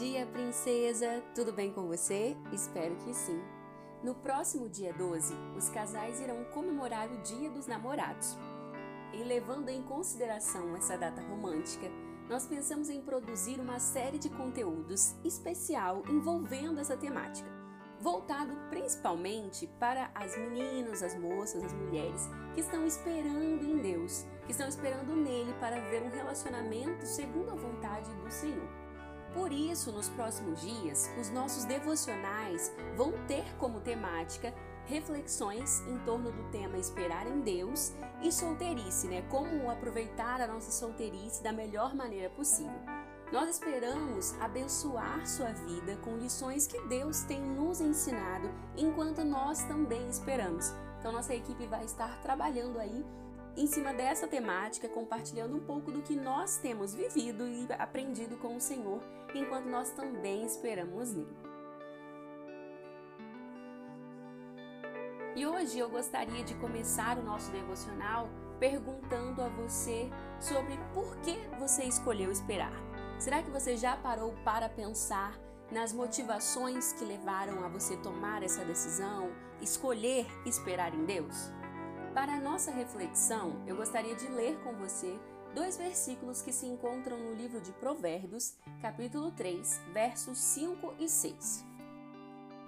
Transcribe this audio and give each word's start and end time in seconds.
dia, 0.00 0.24
princesa! 0.24 1.22
Tudo 1.34 1.52
bem 1.52 1.70
com 1.70 1.86
você? 1.86 2.34
Espero 2.54 2.96
que 2.96 3.12
sim. 3.12 3.38
No 4.02 4.14
próximo 4.14 4.66
dia 4.66 4.94
12, 4.94 5.34
os 5.54 5.68
casais 5.68 6.18
irão 6.22 6.42
comemorar 6.54 7.12
o 7.12 7.18
Dia 7.18 7.50
dos 7.50 7.66
Namorados. 7.66 8.34
E 9.12 9.22
levando 9.22 9.68
em 9.68 9.82
consideração 9.82 10.74
essa 10.74 10.96
data 10.96 11.20
romântica, 11.20 11.86
nós 12.30 12.46
pensamos 12.46 12.88
em 12.88 13.02
produzir 13.02 13.60
uma 13.60 13.78
série 13.78 14.18
de 14.18 14.30
conteúdos 14.30 15.14
especial 15.22 16.02
envolvendo 16.08 16.80
essa 16.80 16.96
temática, 16.96 17.50
voltado 18.00 18.56
principalmente 18.70 19.66
para 19.78 20.10
as 20.14 20.34
meninas, 20.34 21.02
as 21.02 21.14
moças, 21.14 21.62
as 21.62 21.74
mulheres 21.74 22.26
que 22.54 22.60
estão 22.62 22.86
esperando 22.86 23.66
em 23.66 23.76
Deus, 23.76 24.24
que 24.46 24.52
estão 24.52 24.66
esperando 24.66 25.14
nele 25.14 25.52
para 25.60 25.78
ver 25.90 26.02
um 26.02 26.08
relacionamento 26.08 27.04
segundo 27.04 27.50
a 27.50 27.54
vontade 27.54 28.10
do 28.14 28.30
Senhor. 28.30 28.79
Por 29.34 29.52
isso, 29.52 29.92
nos 29.92 30.08
próximos 30.08 30.60
dias, 30.60 31.08
os 31.20 31.30
nossos 31.30 31.64
devocionais 31.64 32.74
vão 32.96 33.12
ter 33.26 33.44
como 33.58 33.80
temática 33.80 34.52
reflexões 34.86 35.80
em 35.86 35.98
torno 36.00 36.32
do 36.32 36.50
tema 36.50 36.76
esperar 36.76 37.26
em 37.28 37.40
Deus 37.40 37.92
e 38.22 38.32
solteirice, 38.32 39.06
né? 39.06 39.22
Como 39.30 39.70
aproveitar 39.70 40.40
a 40.40 40.48
nossa 40.48 40.72
solteirice 40.72 41.42
da 41.42 41.52
melhor 41.52 41.94
maneira 41.94 42.28
possível. 42.30 42.80
Nós 43.30 43.48
esperamos 43.48 44.34
abençoar 44.40 45.24
sua 45.24 45.52
vida 45.52 45.96
com 45.98 46.16
lições 46.16 46.66
que 46.66 46.80
Deus 46.88 47.22
tem 47.22 47.40
nos 47.40 47.80
ensinado 47.80 48.50
enquanto 48.76 49.24
nós 49.24 49.62
também 49.64 50.08
esperamos. 50.08 50.74
Então 50.98 51.12
nossa 51.12 51.32
equipe 51.32 51.66
vai 51.68 51.84
estar 51.84 52.20
trabalhando 52.22 52.80
aí 52.80 53.06
em 53.60 53.66
cima 53.66 53.92
dessa 53.92 54.26
temática, 54.26 54.88
compartilhando 54.88 55.54
um 55.54 55.60
pouco 55.60 55.92
do 55.92 56.00
que 56.00 56.16
nós 56.16 56.56
temos 56.56 56.94
vivido 56.94 57.46
e 57.46 57.70
aprendido 57.74 58.38
com 58.38 58.56
o 58.56 58.60
Senhor, 58.60 59.02
enquanto 59.34 59.66
nós 59.66 59.90
também 59.90 60.46
esperamos 60.46 61.12
nele. 61.12 61.36
E 65.36 65.46
hoje 65.46 65.78
eu 65.78 65.90
gostaria 65.90 66.42
de 66.42 66.54
começar 66.54 67.18
o 67.18 67.22
nosso 67.22 67.50
devocional 67.50 68.30
perguntando 68.58 69.42
a 69.42 69.48
você 69.48 70.08
sobre 70.40 70.78
por 70.94 71.16
que 71.18 71.36
você 71.58 71.84
escolheu 71.84 72.32
esperar. 72.32 72.72
Será 73.18 73.42
que 73.42 73.50
você 73.50 73.76
já 73.76 73.94
parou 73.94 74.34
para 74.42 74.70
pensar 74.70 75.38
nas 75.70 75.92
motivações 75.92 76.94
que 76.94 77.04
levaram 77.04 77.62
a 77.62 77.68
você 77.68 77.94
tomar 77.98 78.42
essa 78.42 78.64
decisão, 78.64 79.30
escolher 79.60 80.26
esperar 80.46 80.94
em 80.94 81.04
Deus? 81.04 81.59
Para 82.14 82.34
a 82.34 82.40
nossa 82.40 82.72
reflexão, 82.72 83.62
eu 83.68 83.76
gostaria 83.76 84.16
de 84.16 84.26
ler 84.26 84.58
com 84.64 84.72
você 84.74 85.16
dois 85.54 85.76
versículos 85.76 86.42
que 86.42 86.52
se 86.52 86.66
encontram 86.66 87.16
no 87.16 87.34
livro 87.34 87.60
de 87.60 87.70
Provérbios, 87.70 88.56
capítulo 88.82 89.30
3, 89.30 89.80
versos 89.92 90.36
5 90.38 90.94
e 90.98 91.08
6. 91.08 91.64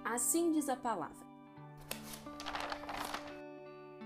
Assim 0.05 0.53
diz 0.53 0.69
a 0.69 0.77
palavra: 0.77 1.27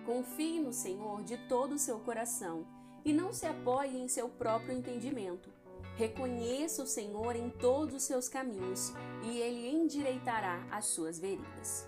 Confie 0.08 0.60
no 0.60 0.74
Senhor 0.74 1.22
de 1.22 1.38
todo 1.48 1.74
o 1.74 1.80
seu 1.80 2.00
coração 2.00 2.66
e 3.06 3.14
não 3.14 3.32
se 3.32 3.46
apoie 3.46 3.96
em 3.96 4.08
seu 4.08 4.28
próprio 4.28 4.74
entendimento. 4.74 5.52
Reconheça 5.98 6.82
o 6.82 6.88
Senhor 6.88 7.36
em 7.36 7.52
todos 7.52 7.94
os 7.94 8.04
seus 8.04 8.28
caminhos 8.28 8.92
e 9.24 9.38
ele 9.38 9.70
endireitará 9.70 10.66
as 10.72 10.86
suas 10.86 11.20
veredas. 11.20 11.88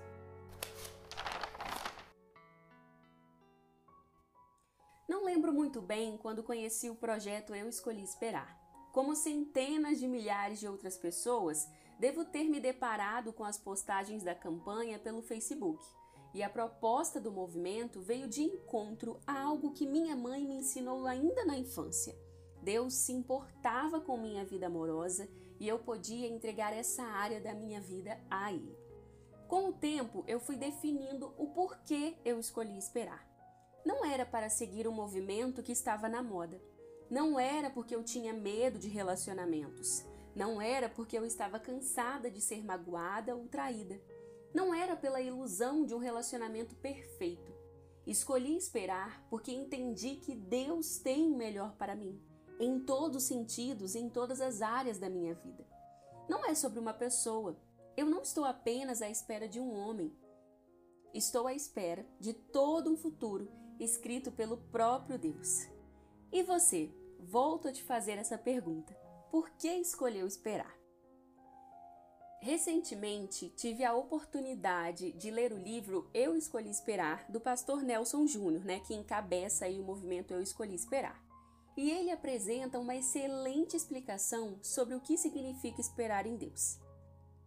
Não 5.20 5.26
lembro 5.26 5.52
muito 5.52 5.82
bem 5.82 6.16
quando 6.16 6.42
conheci 6.42 6.90
o 6.90 6.96
projeto 6.96 7.54
Eu 7.54 7.68
Escolhi 7.68 8.02
Esperar. 8.02 8.58
Como 8.94 9.18
centenas 9.18 10.00
de 10.00 10.08
milhares 10.08 10.62
de 10.62 10.68
outras 10.68 10.98
pessoas, 10.98 11.68
devo 12.00 12.24
ter 12.24 12.46
me 12.46 12.58
deparado 12.58 13.34
com 13.34 13.44
as 13.44 13.58
postagens 13.58 14.24
da 14.24 14.34
campanha 14.34 14.98
pelo 14.98 15.22
Facebook. 15.22 15.84
E 16.34 16.42
a 16.42 16.50
proposta 16.50 17.20
do 17.20 17.34
movimento 17.34 18.00
veio 18.00 18.30
de 18.30 18.44
encontro 18.44 19.20
a 19.28 19.42
algo 19.42 19.74
que 19.74 19.86
minha 19.86 20.16
mãe 20.16 20.48
me 20.48 20.56
ensinou 20.56 21.06
ainda 21.06 21.44
na 21.44 21.58
infância. 21.58 22.18
Deus 22.64 22.94
se 22.94 23.12
importava 23.12 24.00
com 24.00 24.16
minha 24.16 24.46
vida 24.46 24.68
amorosa 24.68 25.28
e 25.60 25.68
eu 25.68 25.80
podia 25.80 26.30
entregar 26.30 26.72
essa 26.72 27.04
área 27.04 27.42
da 27.42 27.54
minha 27.54 27.82
vida 27.82 28.18
a 28.32 28.54
Ele. 28.54 28.74
Com 29.50 29.68
o 29.68 29.74
tempo, 29.74 30.24
eu 30.30 30.40
fui 30.40 30.56
definindo 30.56 31.34
o 31.38 31.48
porquê 31.48 32.16
eu 32.24 32.40
escolhi 32.40 32.78
esperar. 32.78 33.29
Não 33.90 34.06
era 34.06 34.24
para 34.24 34.52
seguir 34.52 34.88
um 34.88 34.92
movimento 34.92 35.64
que 35.64 35.72
estava 35.72 36.08
na 36.08 36.22
moda. 36.22 36.62
Não 37.10 37.40
era 37.40 37.72
porque 37.72 37.96
eu 37.96 38.04
tinha 38.04 38.32
medo 38.32 38.78
de 38.78 38.88
relacionamentos. 38.88 40.06
Não 40.36 40.62
era 40.62 40.88
porque 40.88 41.18
eu 41.18 41.26
estava 41.26 41.60
cansada 41.60 42.30
de 42.30 42.40
ser 42.40 42.64
magoada 42.64 43.36
ou 43.36 43.48
traída. 43.48 44.00
Não 44.54 44.76
era 44.76 44.96
pela 44.96 45.20
ilusão 45.20 45.88
de 45.88 45.96
um 45.96 45.98
relacionamento 45.98 46.76
perfeito. 46.76 47.52
Escolhi 48.06 48.56
esperar 48.56 49.26
porque 49.28 49.52
entendi 49.52 50.18
que 50.18 50.36
Deus 50.36 51.00
tem 51.00 51.26
o 51.26 51.36
melhor 51.36 51.74
para 51.76 51.96
mim, 51.96 52.22
em 52.60 52.80
todos 52.80 53.24
os 53.24 53.28
sentidos, 53.28 53.96
em 53.96 54.08
todas 54.08 54.40
as 54.40 54.62
áreas 54.62 55.00
da 55.00 55.10
minha 55.10 55.34
vida. 55.34 55.66
Não 56.30 56.46
é 56.46 56.54
sobre 56.54 56.78
uma 56.78 56.94
pessoa. 56.94 57.60
Eu 57.98 58.06
não 58.06 58.22
estou 58.22 58.46
apenas 58.46 59.02
à 59.02 59.10
espera 59.10 59.50
de 59.50 59.60
um 59.60 59.74
homem. 59.74 60.16
Estou 61.12 61.48
à 61.48 61.56
espera 61.56 62.06
de 62.20 62.34
todo 62.34 62.92
um 62.92 62.96
futuro 62.96 63.52
escrito 63.80 64.32
pelo 64.32 64.58
próprio 64.58 65.18
Deus. 65.18 65.68
E 66.32 66.44
você? 66.44 66.92
Volto 67.20 67.68
a 67.68 67.72
te 67.72 67.84
fazer 67.84 68.18
essa 68.18 68.38
pergunta: 68.38 68.94
por 69.32 69.50
que 69.52 69.68
escolheu 69.68 70.28
esperar? 70.28 70.80
Recentemente 72.42 73.50
tive 73.50 73.84
a 73.84 73.94
oportunidade 73.94 75.12
de 75.12 75.30
ler 75.30 75.52
o 75.52 75.58
livro 75.58 76.10
Eu 76.14 76.38
Escolhi 76.38 76.70
Esperar, 76.70 77.30
do 77.30 77.40
pastor 77.40 77.84
Nelson 77.84 78.26
Júnior, 78.26 78.64
né, 78.64 78.80
que 78.80 78.94
encabeça 78.94 79.68
o 79.68 79.84
movimento 79.84 80.34
Eu 80.34 80.42
Escolhi 80.42 80.74
Esperar. 80.74 81.22
E 81.76 81.92
ele 81.92 82.12
apresenta 82.12 82.80
uma 82.80 82.96
excelente 82.96 83.76
explicação 83.76 84.58
sobre 84.62 84.96
o 84.96 85.02
que 85.02 85.18
significa 85.18 85.82
esperar 85.82 86.26
em 86.26 86.38
Deus. 86.38 86.80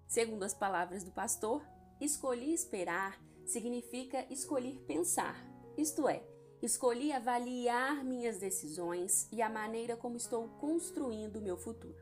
Segundo 0.06 0.42
as 0.42 0.53
palavras 0.53 1.03
do 1.03 1.10
pastor, 1.10 1.66
escolhi 1.98 2.53
esperar 2.53 3.19
significa 3.47 4.26
escolher 4.31 4.78
pensar, 4.87 5.42
isto 5.77 6.09
é, 6.09 6.22
escolhi 6.60 7.12
avaliar 7.12 8.05
minhas 8.05 8.38
decisões 8.38 9.28
e 9.33 9.43
a 9.43 9.49
maneira 9.49 9.97
como 9.97 10.16
estou 10.16 10.49
construindo 10.60 11.37
o 11.37 11.43
meu 11.43 11.56
futuro. 11.56 11.97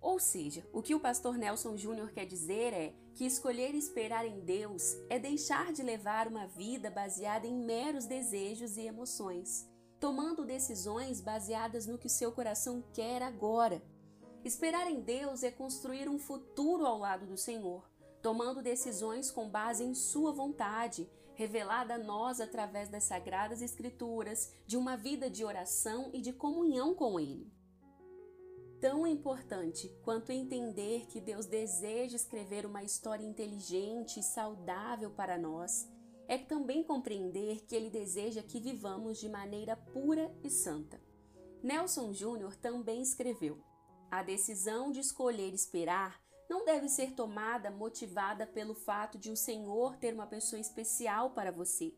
Ou 0.00 0.18
seja, 0.18 0.62
o 0.70 0.82
que 0.82 0.94
o 0.94 1.00
pastor 1.00 1.38
Nelson 1.38 1.78
Júnior 1.78 2.12
quer 2.12 2.26
dizer 2.26 2.74
é 2.74 2.94
que 3.14 3.24
escolher 3.24 3.74
esperar 3.74 4.26
em 4.26 4.40
Deus 4.40 4.98
é 5.08 5.18
deixar 5.18 5.72
de 5.72 5.82
levar 5.82 6.28
uma 6.28 6.46
vida 6.46 6.90
baseada 6.90 7.46
em 7.46 7.54
meros 7.54 8.04
desejos 8.04 8.76
e 8.76 8.82
emoções, 8.82 9.66
tomando 9.98 10.44
decisões 10.44 11.22
baseadas 11.22 11.86
no 11.86 11.96
que 11.96 12.10
seu 12.10 12.32
coração 12.32 12.84
quer 12.92 13.22
agora. 13.22 13.82
Esperar 14.44 14.90
em 14.90 15.00
Deus 15.00 15.42
é 15.42 15.50
construir 15.50 16.06
um 16.06 16.18
futuro 16.18 16.84
ao 16.84 16.98
lado 16.98 17.24
do 17.24 17.38
Senhor, 17.38 17.88
tomando 18.20 18.60
decisões 18.60 19.30
com 19.30 19.48
base 19.48 19.82
em 19.82 19.94
Sua 19.94 20.32
vontade, 20.32 21.08
revelada 21.34 21.94
a 21.94 21.98
nós 21.98 22.40
através 22.40 22.88
das 22.88 23.04
Sagradas 23.04 23.60
Escrituras, 23.60 24.52
de 24.66 24.76
uma 24.76 24.96
vida 24.96 25.28
de 25.28 25.44
oração 25.44 26.10
e 26.12 26.20
de 26.20 26.32
comunhão 26.32 26.94
com 26.94 27.18
Ele. 27.18 27.52
Tão 28.80 29.06
importante 29.06 29.88
quanto 30.02 30.32
entender 30.32 31.06
que 31.06 31.20
Deus 31.20 31.46
deseja 31.46 32.16
escrever 32.16 32.66
uma 32.66 32.82
história 32.82 33.24
inteligente 33.24 34.20
e 34.20 34.22
saudável 34.22 35.10
para 35.10 35.38
nós, 35.38 35.88
é 36.28 36.38
também 36.38 36.82
compreender 36.82 37.64
que 37.66 37.74
Ele 37.74 37.90
deseja 37.90 38.42
que 38.42 38.60
vivamos 38.60 39.18
de 39.18 39.28
maneira 39.28 39.76
pura 39.76 40.34
e 40.42 40.50
santa. 40.50 41.00
Nelson 41.62 42.12
Júnior 42.12 42.54
também 42.56 43.02
escreveu: 43.02 43.58
A 44.10 44.22
decisão 44.22 44.90
de 44.90 45.00
escolher 45.00 45.52
esperar 45.52 46.23
não 46.48 46.64
deve 46.64 46.88
ser 46.88 47.12
tomada 47.12 47.70
motivada 47.70 48.46
pelo 48.46 48.74
fato 48.74 49.18
de 49.18 49.30
o 49.30 49.36
Senhor 49.36 49.96
ter 49.96 50.14
uma 50.14 50.26
pessoa 50.26 50.60
especial 50.60 51.30
para 51.30 51.50
você, 51.50 51.94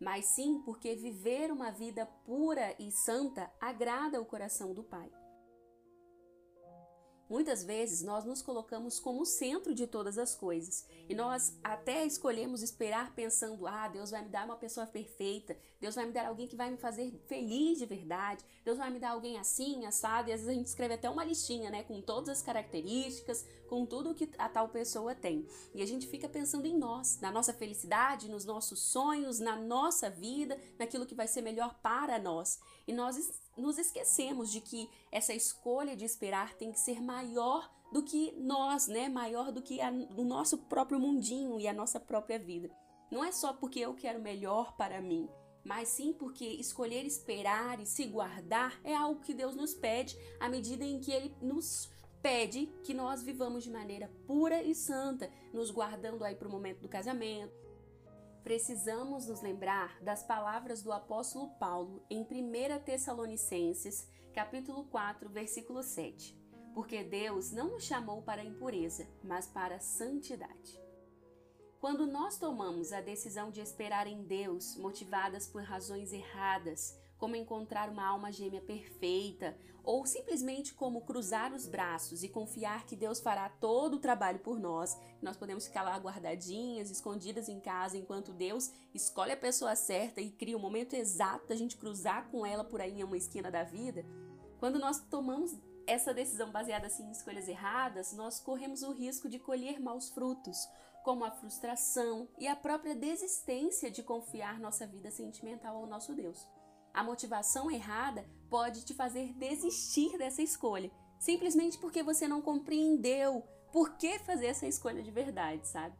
mas 0.00 0.26
sim 0.26 0.62
porque 0.64 0.94
viver 0.94 1.50
uma 1.50 1.70
vida 1.70 2.06
pura 2.24 2.74
e 2.78 2.90
santa 2.90 3.50
agrada 3.60 4.20
o 4.20 4.26
coração 4.26 4.72
do 4.72 4.82
Pai. 4.82 5.10
Muitas 7.28 7.62
vezes 7.62 8.02
nós 8.02 8.24
nos 8.24 8.40
colocamos 8.40 8.98
como 8.98 9.20
o 9.20 9.26
centro 9.26 9.74
de 9.74 9.86
todas 9.86 10.16
as 10.16 10.34
coisas 10.34 10.86
e 11.08 11.14
nós 11.14 11.58
até 11.62 12.06
escolhemos 12.06 12.62
esperar 12.62 13.14
pensando: 13.14 13.66
ah, 13.66 13.86
Deus 13.88 14.10
vai 14.10 14.22
me 14.22 14.30
dar 14.30 14.46
uma 14.46 14.56
pessoa 14.56 14.86
perfeita, 14.86 15.56
Deus 15.78 15.94
vai 15.94 16.06
me 16.06 16.12
dar 16.12 16.26
alguém 16.26 16.48
que 16.48 16.56
vai 16.56 16.70
me 16.70 16.78
fazer 16.78 17.12
feliz 17.26 17.78
de 17.78 17.86
verdade, 17.86 18.44
Deus 18.64 18.78
vai 18.78 18.90
me 18.90 18.98
dar 18.98 19.10
alguém 19.10 19.38
assim, 19.38 19.84
assado, 19.84 20.30
e 20.30 20.32
às 20.32 20.40
vezes 20.40 20.54
a 20.54 20.58
gente 20.58 20.66
escreve 20.66 20.94
até 20.94 21.08
uma 21.10 21.24
listinha, 21.24 21.70
né, 21.70 21.82
com 21.82 22.00
todas 22.00 22.30
as 22.30 22.42
características, 22.42 23.44
com 23.68 23.84
tudo 23.84 24.14
que 24.14 24.28
a 24.38 24.48
tal 24.48 24.68
pessoa 24.68 25.14
tem. 25.14 25.46
E 25.74 25.82
a 25.82 25.86
gente 25.86 26.06
fica 26.06 26.28
pensando 26.28 26.66
em 26.66 26.76
nós, 26.76 27.20
na 27.20 27.30
nossa 27.30 27.52
felicidade, 27.52 28.30
nos 28.30 28.44
nossos 28.44 28.80
sonhos, 28.80 29.38
na 29.38 29.54
nossa 29.54 30.08
vida, 30.08 30.58
naquilo 30.78 31.06
que 31.06 31.14
vai 31.14 31.28
ser 31.28 31.42
melhor 31.42 31.78
para 31.82 32.18
nós. 32.18 32.58
E 32.88 32.92
nós 32.94 33.30
nos 33.54 33.76
esquecemos 33.76 34.50
de 34.50 34.62
que 34.62 34.88
essa 35.12 35.34
escolha 35.34 35.94
de 35.94 36.06
esperar 36.06 36.54
tem 36.54 36.72
que 36.72 36.80
ser 36.80 37.02
maior 37.02 37.70
do 37.92 38.02
que 38.02 38.32
nós, 38.32 38.88
né? 38.88 39.10
Maior 39.10 39.52
do 39.52 39.60
que 39.60 39.78
a, 39.82 39.90
o 39.90 40.24
nosso 40.24 40.56
próprio 40.56 40.98
mundinho 40.98 41.60
e 41.60 41.68
a 41.68 41.72
nossa 41.74 42.00
própria 42.00 42.38
vida. 42.38 42.70
Não 43.10 43.22
é 43.22 43.30
só 43.30 43.52
porque 43.52 43.78
eu 43.78 43.94
quero 43.94 44.20
melhor 44.20 44.74
para 44.74 45.02
mim, 45.02 45.28
mas 45.62 45.90
sim 45.90 46.14
porque 46.14 46.46
escolher 46.46 47.04
esperar 47.04 47.78
e 47.78 47.84
se 47.84 48.06
guardar 48.06 48.80
é 48.82 48.94
algo 48.94 49.20
que 49.20 49.34
Deus 49.34 49.54
nos 49.54 49.74
pede 49.74 50.16
à 50.40 50.48
medida 50.48 50.82
em 50.82 50.98
que 50.98 51.12
Ele 51.12 51.34
nos 51.42 51.90
pede 52.22 52.66
que 52.82 52.94
nós 52.94 53.22
vivamos 53.22 53.64
de 53.64 53.70
maneira 53.70 54.10
pura 54.26 54.62
e 54.62 54.74
santa, 54.74 55.30
nos 55.52 55.70
guardando 55.70 56.24
aí 56.24 56.34
para 56.34 56.48
o 56.48 56.50
momento 56.50 56.80
do 56.80 56.88
casamento. 56.88 57.67
Precisamos 58.48 59.26
nos 59.26 59.42
lembrar 59.42 60.02
das 60.02 60.22
palavras 60.22 60.82
do 60.82 60.90
apóstolo 60.90 61.50
Paulo 61.58 62.02
em 62.08 62.22
1 62.22 62.82
Tessalonicenses, 62.82 64.08
capítulo 64.32 64.84
4, 64.84 65.28
versículo 65.28 65.82
7. 65.82 66.34
Porque 66.72 67.04
Deus 67.04 67.52
não 67.52 67.72
nos 67.72 67.84
chamou 67.84 68.22
para 68.22 68.40
a 68.40 68.44
impureza, 68.46 69.06
mas 69.22 69.46
para 69.46 69.74
a 69.74 69.80
santidade. 69.80 70.80
Quando 71.78 72.06
nós 72.06 72.38
tomamos 72.38 72.90
a 72.90 73.02
decisão 73.02 73.50
de 73.50 73.60
esperar 73.60 74.06
em 74.06 74.22
Deus, 74.22 74.76
motivadas 74.78 75.46
por 75.46 75.62
razões 75.62 76.10
erradas, 76.14 76.98
como 77.18 77.36
encontrar 77.36 77.90
uma 77.90 78.06
alma 78.06 78.32
gêmea 78.32 78.60
perfeita, 78.60 79.56
ou 79.82 80.06
simplesmente 80.06 80.74
como 80.74 81.00
cruzar 81.00 81.52
os 81.52 81.66
braços 81.66 82.22
e 82.22 82.28
confiar 82.28 82.86
que 82.86 82.94
Deus 82.94 83.20
fará 83.20 83.48
todo 83.48 83.94
o 83.94 83.98
trabalho 83.98 84.38
por 84.38 84.58
nós, 84.58 84.96
nós 85.20 85.36
podemos 85.36 85.66
ficar 85.66 85.82
lá 85.82 85.96
guardadinhas, 85.96 86.90
escondidas 86.90 87.48
em 87.48 87.58
casa, 87.58 87.96
enquanto 87.96 88.32
Deus 88.32 88.70
escolhe 88.94 89.32
a 89.32 89.36
pessoa 89.36 89.74
certa 89.74 90.20
e 90.20 90.30
cria 90.30 90.56
o 90.56 90.60
momento 90.60 90.94
exato 90.94 91.48
da 91.48 91.56
gente 91.56 91.76
cruzar 91.76 92.28
com 92.30 92.44
ela 92.44 92.62
por 92.62 92.80
aí 92.80 93.00
em 93.00 93.04
uma 93.04 93.16
esquina 93.16 93.50
da 93.50 93.64
vida. 93.64 94.04
Quando 94.58 94.78
nós 94.78 95.00
tomamos 95.00 95.56
essa 95.86 96.12
decisão 96.12 96.52
baseada 96.52 96.86
assim, 96.86 97.04
em 97.04 97.10
escolhas 97.10 97.48
erradas, 97.48 98.12
nós 98.12 98.38
corremos 98.38 98.82
o 98.82 98.92
risco 98.92 99.26
de 99.26 99.38
colher 99.38 99.80
maus 99.80 100.10
frutos, 100.10 100.68
como 101.02 101.24
a 101.24 101.30
frustração 101.30 102.28
e 102.38 102.46
a 102.46 102.54
própria 102.54 102.94
desistência 102.94 103.90
de 103.90 104.02
confiar 104.02 104.60
nossa 104.60 104.86
vida 104.86 105.10
sentimental 105.10 105.76
ao 105.76 105.86
nosso 105.86 106.14
Deus. 106.14 106.46
A 106.92 107.02
motivação 107.04 107.70
errada 107.70 108.28
pode 108.48 108.84
te 108.84 108.94
fazer 108.94 109.32
desistir 109.34 110.16
dessa 110.18 110.42
escolha, 110.42 110.90
simplesmente 111.18 111.78
porque 111.78 112.02
você 112.02 112.26
não 112.26 112.40
compreendeu 112.40 113.44
por 113.72 113.96
que 113.96 114.18
fazer 114.20 114.46
essa 114.46 114.66
escolha 114.66 115.02
de 115.02 115.10
verdade, 115.10 115.66
sabe? 115.66 115.96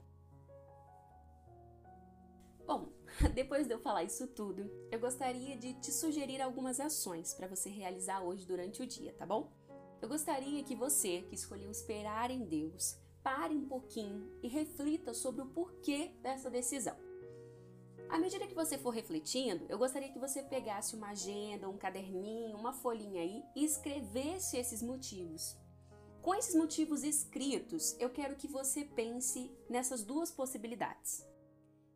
Bom, 2.67 2.93
depois 3.35 3.67
de 3.67 3.75
eu 3.75 3.81
falar 3.81 4.05
isso 4.05 4.27
tudo, 4.27 4.71
eu 4.91 5.01
gostaria 5.01 5.57
de 5.57 5.75
te 5.75 5.93
sugerir 5.93 6.41
algumas 6.41 6.81
ações 6.81 7.35
para 7.35 7.49
você 7.49 7.71
realizar 7.71 8.23
hoje 8.23 8.47
durante 8.47 8.83
o 8.83 8.87
dia, 8.87 9.13
tá 9.15 9.27
bom? 9.27 9.53
Eu 10.01 10.09
gostaria 10.09 10.63
que 10.63 10.77
você, 10.77 11.23
que 11.23 11.35
escolheu 11.35 11.71
esperar 11.71 12.31
em 12.31 12.45
Deus, 12.45 12.97
pare 13.23 13.55
um 13.55 13.67
pouquinho 13.67 14.31
e 14.43 14.49
reflita 14.49 15.13
sobre 15.13 15.43
o 15.43 15.47
porquê 15.47 16.13
dessa 16.23 16.51
decisão. 16.51 17.08
À 18.11 18.19
medida 18.19 18.47
que 18.47 18.55
você 18.55 18.79
for 18.79 18.91
refletindo, 18.91 19.67
eu 19.69 19.77
gostaria 19.77 20.09
que 20.09 20.19
você 20.19 20.43
pegasse 20.43 20.97
uma 20.97 21.11
agenda, 21.11 21.69
um 21.69 21.77
caderninho, 21.77 22.57
uma 22.57 22.73
folhinha 22.73 23.21
aí 23.21 23.45
e 23.55 23.65
escrevesse 23.65 24.57
esses 24.57 24.83
motivos. 24.83 25.57
Com 26.23 26.35
esses 26.35 26.55
motivos 26.55 27.05
escritos, 27.05 27.95
eu 28.01 28.09
quero 28.09 28.35
que 28.35 28.49
você 28.49 28.85
pense 28.85 29.51
nessas 29.69 30.03
duas 30.03 30.31
possibilidades. 30.31 31.27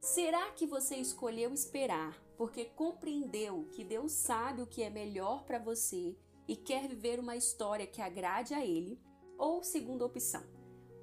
Será 0.00 0.50
que 0.50 0.66
você 0.66 0.96
escolheu 0.96 1.52
esperar 1.54 2.20
porque 2.36 2.66
compreendeu 2.66 3.68
que 3.72 3.82
Deus 3.82 4.12
sabe 4.12 4.60
o 4.60 4.66
que 4.66 4.82
é 4.82 4.90
melhor 4.90 5.44
para 5.44 5.58
você 5.58 6.16
e 6.46 6.56
quer 6.56 6.88
viver 6.88 7.20
uma 7.20 7.36
história 7.36 7.86
que 7.86 8.02
agrade 8.02 8.52
a 8.52 8.64
Ele? 8.64 9.00
Ou 9.38 9.62
segunda 9.62 10.04
opção, 10.04 10.44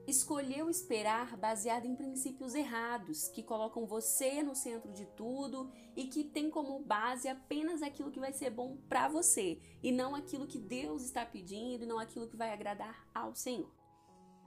escolheu 0.10 0.70
esperar 0.70 1.38
baseado 1.38 1.86
em 1.86 1.96
princípios 1.96 2.56
errados, 2.56 3.28
que 3.30 3.44
colocam 3.44 3.86
você 3.86 4.42
no 4.42 4.56
centro 4.56 4.92
de 4.92 5.06
tudo 5.06 5.72
e 5.96 6.08
que 6.08 6.24
tem 6.24 6.50
como 6.50 6.80
base 6.80 7.28
apenas 7.28 7.82
aquilo 7.82 8.12
que 8.12 8.20
vai 8.20 8.34
ser 8.34 8.50
bom 8.50 8.78
para 8.88 9.08
você 9.08 9.60
e 9.82 9.92
não 9.92 10.16
aquilo 10.16 10.48
que 10.48 10.60
Deus 10.60 11.04
está 11.04 11.26
pedindo 11.26 11.84
e 11.84 11.88
não 11.88 12.00
aquilo 12.00 12.28
que 12.28 12.38
vai 12.38 12.52
agradar 12.52 13.08
ao 13.14 13.36
Senhor. 13.36 13.72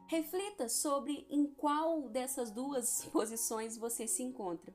Reflita 0.06 0.68
sobre 0.68 1.26
em 1.30 1.46
qual 1.46 2.08
dessas 2.08 2.50
duas 2.50 3.04
posições 3.12 3.78
você 3.78 4.06
se 4.06 4.22
encontra. 4.22 4.74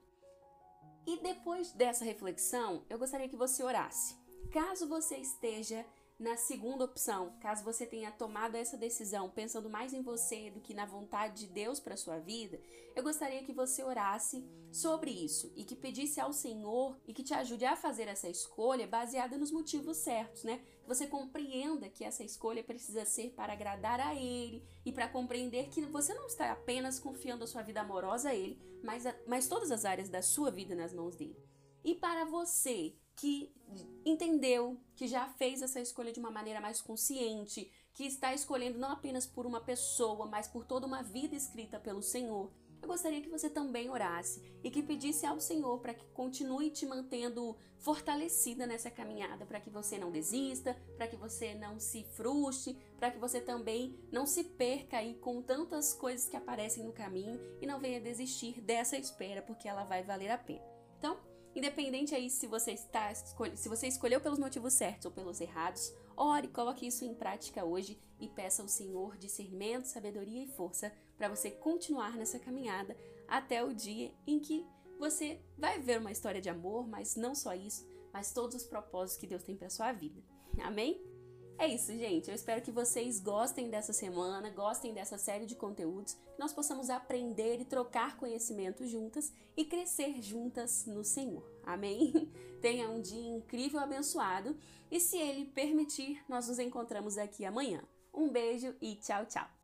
E 1.06 1.22
depois 1.22 1.72
dessa 1.72 2.04
reflexão, 2.04 2.84
eu 2.90 2.98
gostaria 2.98 3.30
que 3.30 3.36
você 3.36 3.64
orasse. 3.64 4.16
Caso 4.52 4.88
você 4.88 5.18
esteja 5.18 5.86
na 6.20 6.36
segunda 6.36 6.84
opção, 6.84 7.38
caso 7.40 7.64
você 7.64 7.86
tenha 7.86 8.12
tomado 8.12 8.56
essa 8.56 8.76
decisão 8.76 9.30
pensando 9.30 9.70
mais 9.70 9.94
em 9.94 10.02
você 10.02 10.50
do 10.50 10.60
que 10.60 10.74
na 10.74 10.86
vontade 10.86 11.46
de 11.46 11.54
Deus 11.54 11.80
para 11.80 11.96
sua 11.96 12.18
vida, 12.18 12.60
eu 12.96 13.04
gostaria 13.04 13.44
que 13.44 13.54
você 13.54 13.84
orasse 13.84 14.44
sobre 14.72 15.12
isso 15.12 15.54
e 15.56 15.64
que 15.64 15.76
pedisse 15.76 16.20
ao 16.20 16.34
Senhor 16.34 17.00
e 17.08 17.14
que 17.14 17.24
te 17.24 17.36
ajude 17.36 17.66
a 17.66 17.76
fazer 17.76 18.08
essa 18.08 18.28
escolha 18.28 18.88
baseada 18.88 19.38
nos 19.38 19.52
motivos 19.52 19.98
certos, 19.98 20.44
né? 20.44 20.60
Que 20.82 20.88
você 20.88 21.06
compreenda 21.06 21.88
que 21.88 22.04
essa 22.04 22.24
escolha 22.24 22.64
precisa 22.64 23.06
ser 23.06 23.34
para 23.34 23.54
agradar 23.54 24.00
a 24.00 24.16
Ele 24.16 24.68
e 24.84 24.92
para 24.92 25.08
compreender 25.08 25.70
que 25.70 25.86
você 25.86 26.16
não 26.16 26.26
está 26.26 26.52
apenas 26.52 27.00
confiando 27.00 27.44
a 27.44 27.48
sua 27.48 27.62
vida 27.62 27.82
amorosa 27.82 28.30
a 28.30 28.36
Ele, 28.36 28.60
mas, 28.84 29.06
a, 29.06 29.16
mas 29.28 29.48
todas 29.48 29.70
as 29.70 29.86
áreas 29.86 30.10
da 30.10 30.24
sua 30.24 30.50
vida 30.50 30.74
nas 30.74 30.92
mãos 30.92 31.16
dele. 31.16 31.38
E 31.84 31.94
para 31.94 32.26
você 32.26 32.96
que 33.18 33.52
entendeu, 34.06 34.80
que 34.96 35.08
já 35.08 35.28
fez 35.28 35.62
essa 35.62 35.82
escolha 35.82 36.14
de 36.14 36.20
uma 36.20 36.32
maneira 36.32 36.62
mais 36.62 36.80
consciente, 36.80 37.70
que 37.94 38.06
está 38.06 38.34
escolhendo 38.34 38.78
não 38.78 38.92
apenas 38.92 39.26
por 39.26 39.46
uma 39.46 39.60
pessoa, 39.60 40.28
mas 40.28 40.48
por 40.48 40.64
toda 40.64 40.86
uma 40.86 41.02
vida 41.02 41.36
escrita 41.36 41.80
pelo 41.80 42.02
Senhor. 42.02 42.52
Eu 42.80 42.88
gostaria 42.88 43.22
que 43.22 43.30
você 43.30 43.50
também 43.50 43.90
orasse 43.90 44.40
e 44.64 44.70
que 44.70 44.84
pedisse 44.84 45.26
ao 45.26 45.40
Senhor 45.40 45.80
para 45.80 45.96
que 45.96 46.06
continue 46.10 46.70
te 46.70 46.86
mantendo 46.86 47.58
fortalecida 47.80 48.68
nessa 48.68 48.92
caminhada, 48.92 49.48
para 49.48 49.60
que 49.60 49.70
você 49.70 49.98
não 49.98 50.12
desista, 50.12 50.78
para 50.96 51.08
que 51.08 51.16
você 51.16 51.56
não 51.56 51.80
se 51.80 52.04
frustre, 52.04 52.78
para 53.00 53.10
que 53.10 53.18
você 53.18 53.42
também 53.42 53.98
não 54.12 54.28
se 54.28 54.44
perca 54.44 54.98
aí 55.00 55.16
com 55.16 55.42
tantas 55.42 55.92
coisas 55.92 56.30
que 56.30 56.38
aparecem 56.38 56.84
no 56.84 56.94
caminho 56.94 57.40
e 57.60 57.66
não 57.66 57.80
venha 57.80 58.00
desistir 58.00 58.62
dessa 58.62 58.96
espera, 58.96 59.42
porque 59.42 59.68
ela 59.68 59.84
vai 59.84 60.04
valer 60.04 60.30
a 60.30 60.38
pena. 60.38 60.64
Então, 61.00 61.18
Independente 61.58 62.14
aí 62.14 62.30
se 62.30 62.46
você 62.46 62.74
está 62.74 63.12
se 63.16 63.68
você 63.68 63.88
escolheu 63.88 64.22
pelos 64.22 64.38
motivos 64.38 64.74
certos 64.74 65.08
ou 65.08 65.12
pelos 65.12 65.42
errados, 65.42 65.92
ore, 66.16 66.50
coloque 66.50 66.86
isso 66.86 67.04
em 67.04 67.16
prática 67.16 67.66
hoje 67.66 68.00
e 68.20 68.28
peça 68.28 68.62
ao 68.62 68.68
Senhor 68.68 69.18
discernimento, 69.18 69.86
sabedoria 69.86 70.44
e 70.44 70.48
força 70.48 70.94
para 71.18 71.28
você 71.28 71.50
continuar 71.50 72.16
nessa 72.16 72.38
caminhada 72.38 72.96
até 73.28 73.64
o 73.64 73.74
dia 73.74 74.14
em 74.28 74.40
que 74.40 74.68
você 75.00 75.42
vai 75.58 75.80
ver 75.80 76.00
uma 76.00 76.12
história 76.12 76.40
de 76.40 76.48
amor, 76.48 76.88
mas 76.88 77.16
não 77.16 77.34
só 77.34 77.56
isso, 77.56 77.90
mas 78.14 78.32
todos 78.32 78.56
os 78.56 78.64
propósitos 78.64 79.20
que 79.20 79.26
Deus 79.26 79.42
tem 79.42 79.56
para 79.56 79.72
sua 79.72 79.92
vida. 79.92 80.22
Amém? 80.60 81.02
É 81.60 81.68
isso, 81.68 81.92
gente. 81.98 82.30
Eu 82.30 82.36
espero 82.36 82.62
que 82.62 82.72
vocês 82.72 83.20
gostem 83.20 83.70
dessa 83.70 83.92
semana, 83.92 84.50
gostem 84.52 84.94
dessa 84.94 85.18
série 85.18 85.46
de 85.46 85.56
conteúdos, 85.56 86.14
que 86.14 86.40
nós 86.40 86.54
possamos 86.54 86.90
aprender 86.90 87.60
e 87.60 87.66
trocar 87.66 88.16
conhecimento 88.16 88.86
juntas 88.86 89.34
e 89.56 89.66
crescer 89.66 90.22
juntas 90.22 90.86
no 90.86 91.04
Senhor. 91.04 91.44
Amém? 91.64 92.32
Tenha 92.62 92.90
um 92.90 93.02
dia 93.02 93.28
incrível, 93.28 93.80
abençoado 93.80 94.56
e, 94.92 95.00
se 95.00 95.18
Ele 95.18 95.46
permitir, 95.46 96.24
nós 96.30 96.48
nos 96.48 96.60
encontramos 96.60 97.18
aqui 97.18 97.44
amanhã. 97.44 97.82
Um 98.14 98.30
beijo 98.30 98.76
e 98.80 98.96
tchau, 98.96 99.26
tchau. 99.26 99.57